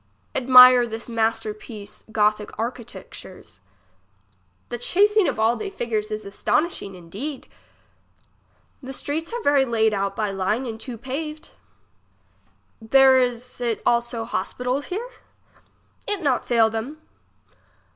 Admire 0.33 0.87
this 0.87 1.07
master 1.07 1.53
piece 1.53 2.03
gothic 2.11 2.49
architecture's. 2.57 3.61
The 4.69 4.79
chasing 4.79 5.27
of 5.27 5.39
all 5.39 5.55
they 5.55 5.69
figures 5.69 6.09
is 6.09 6.25
astonishing 6.25 6.95
indeed. 6.95 7.47
The 8.81 8.93
streets 8.93 9.31
are 9.31 9.43
very 9.43 9.63
layed 9.63 9.93
out 9.93 10.15
by 10.15 10.31
line 10.31 10.65
and 10.65 10.79
too 10.79 10.97
paved. 10.97 11.51
There 12.81 13.19
is 13.19 13.61
it 13.61 13.79
also 13.85 14.25
hospitals 14.25 14.85
here? 14.85 15.07
It 16.07 16.23
not 16.23 16.45
fail 16.45 16.71
them. 16.71 16.99